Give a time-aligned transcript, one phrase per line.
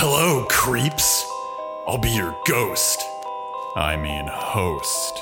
[0.00, 1.28] Hello, creeps.
[1.88, 3.02] I'll be your ghost.
[3.74, 5.20] I mean, host.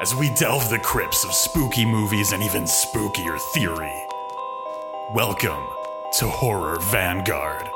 [0.00, 3.92] As we delve the crypts of spooky movies and even spookier theory.
[5.12, 5.62] Welcome
[6.20, 7.68] to Horror Vanguard.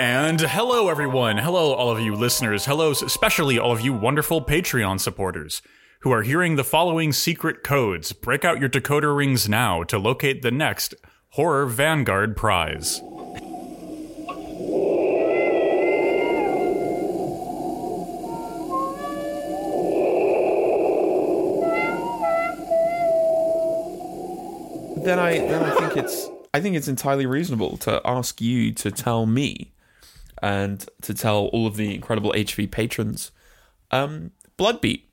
[0.00, 1.38] And hello, everyone.
[1.38, 2.66] Hello, all of you listeners.
[2.66, 5.62] Hello, especially all of you wonderful Patreon supporters
[6.04, 8.12] who are hearing the following secret codes.
[8.12, 10.94] Break out your decoder rings now to locate the next
[11.30, 13.00] Horror Vanguard prize.
[25.02, 28.90] then I then I think it's I think it's entirely reasonable to ask you to
[28.90, 29.72] tell me
[30.42, 33.30] and to tell all of the incredible HV patrons
[33.90, 35.04] um Bloodbeat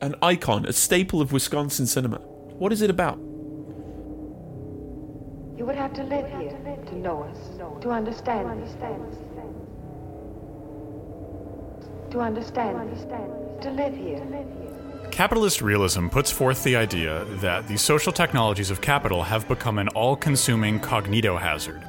[0.00, 2.18] an icon a staple of Wisconsin cinema
[2.58, 3.18] what is it about
[5.56, 7.38] You would have to live here to know us,
[7.82, 9.16] to understand these things.
[12.12, 14.22] To understand these things, to live here.
[15.10, 19.88] Capitalist realism puts forth the idea that the social technologies of capital have become an
[19.88, 21.82] all consuming cognito hazard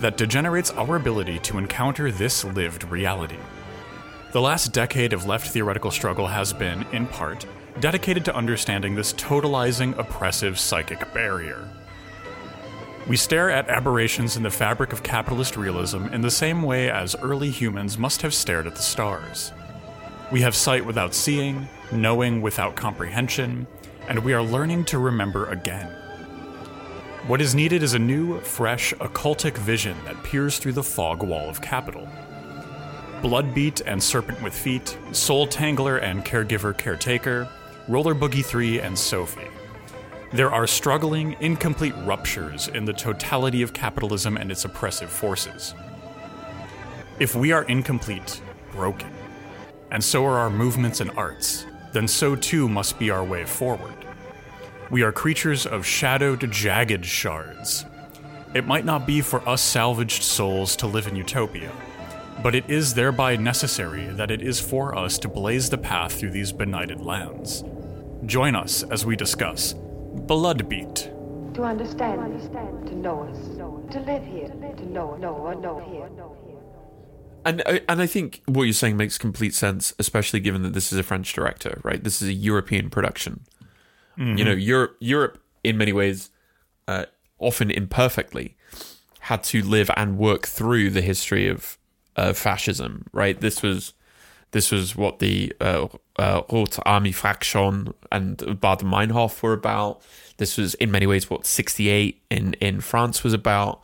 [0.00, 3.38] that degenerates our ability to encounter this lived reality.
[4.30, 7.46] The last decade of left theoretical struggle has been, in part,
[7.80, 11.66] dedicated to understanding this totalizing, oppressive psychic barrier.
[13.08, 17.16] We stare at aberrations in the fabric of capitalist realism in the same way as
[17.16, 19.52] early humans must have stared at the stars.
[20.30, 23.66] We have sight without seeing, knowing without comprehension,
[24.08, 25.90] and we are learning to remember again.
[27.26, 31.48] What is needed is a new, fresh, occultic vision that peers through the fog wall
[31.48, 32.06] of capital.
[33.22, 37.48] Bloodbeat and Serpent with Feet, Soul Tangler and Caregiver Caretaker,
[37.88, 39.48] Roller Boogie 3, and Sophie.
[40.32, 45.74] There are struggling, incomplete ruptures in the totality of capitalism and its oppressive forces.
[47.18, 48.40] If we are incomplete,
[48.70, 49.10] broken,
[49.90, 53.94] and so are our movements and arts, then so too must be our way forward.
[54.90, 57.84] We are creatures of shadowed, jagged shards.
[58.54, 61.72] It might not be for us salvaged souls to live in utopia,
[62.42, 66.30] but it is thereby necessary that it is for us to blaze the path through
[66.30, 67.64] these benighted lands.
[68.26, 69.74] Join us as we discuss
[70.26, 71.14] Bloodbeat.
[71.54, 73.38] To understand these things, to know us,
[73.92, 76.08] to live here, to know, know, or know here.
[77.44, 80.92] and I- and I think what you're saying makes complete sense especially given that this
[80.92, 83.44] is a French director right this is a European production
[84.16, 86.30] you know Europe Europe in many ways
[86.88, 87.04] uh,
[87.38, 88.56] often imperfectly
[89.20, 91.78] had to live and work through the history of
[92.18, 93.94] uh, fascism right this was
[94.50, 100.02] this was what the uh, uh, Rote Army Fraktion and Baader Meinhof were about.
[100.38, 103.82] This was in many ways what 68 in, in France was about.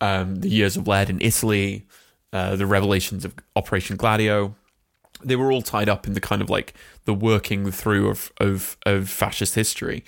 [0.00, 1.86] Um, the Years of Lead in Italy,
[2.32, 4.54] uh, the revelations of Operation Gladio.
[5.22, 8.76] They were all tied up in the kind of like the working through of of,
[8.84, 10.04] of fascist history,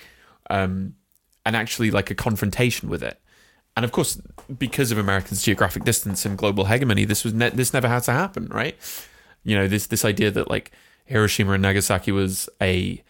[0.49, 0.95] um,
[1.45, 3.19] and actually like a confrontation with it.
[3.77, 4.19] And of course,
[4.57, 8.11] because of America's geographic distance and global hegemony, this was ne- this never had to
[8.11, 8.75] happen, right?
[9.43, 10.71] You know, this this idea that like
[11.05, 13.01] Hiroshima and Nagasaki was a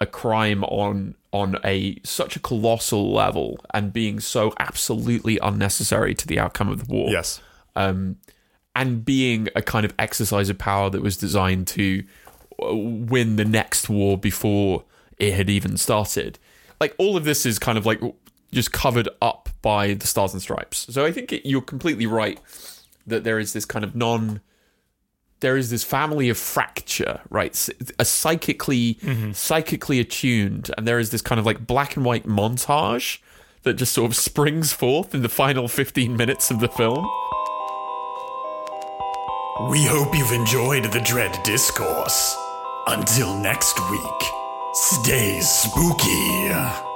[0.00, 6.26] a crime on on a such a colossal level and being so absolutely unnecessary to
[6.26, 7.40] the outcome of the war Yes.
[7.76, 8.16] um,
[8.74, 12.02] and being a kind of exercise of power that was designed to
[12.62, 14.84] uh, win the next war before
[15.18, 16.38] it had even started.
[16.80, 18.00] Like all of this is kind of like
[18.52, 20.86] just covered up by the stars and stripes.
[20.94, 22.38] So I think it, you're completely right
[23.04, 24.40] that there is this kind of non.
[25.40, 27.50] There is this family of fracture, right?
[27.50, 29.32] S- A psychically, mm-hmm.
[29.32, 33.18] psychically attuned, and there is this kind of like black and white montage
[33.64, 37.04] that just sort of springs forth in the final 15 minutes of the film.
[39.68, 42.36] We hope you've enjoyed the Dread Discourse.
[42.86, 44.22] Until next week,
[44.74, 46.95] stay spooky.